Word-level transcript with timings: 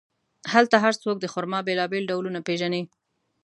هلته 0.53 0.75
هر 0.83 0.93
څوک 1.03 1.17
د 1.19 1.25
خرما 1.33 1.59
بیلابیل 1.67 2.03
ډولونه 2.11 2.39
پېژني. 2.47 2.83